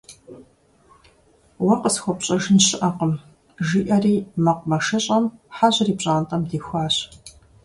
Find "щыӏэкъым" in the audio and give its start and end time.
2.65-3.13